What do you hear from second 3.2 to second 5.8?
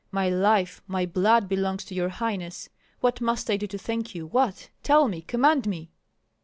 must I do to thank you, what? Tell me, command